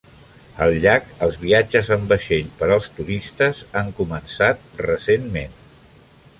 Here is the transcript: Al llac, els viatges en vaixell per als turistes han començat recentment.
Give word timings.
Al 0.65 0.71
llac, 0.85 1.11
els 1.25 1.37
viatges 1.41 1.91
en 1.97 2.07
vaixell 2.13 2.49
per 2.63 2.71
als 2.77 2.89
turistes 2.97 3.63
han 3.83 3.95
començat 4.01 4.67
recentment. 4.89 5.57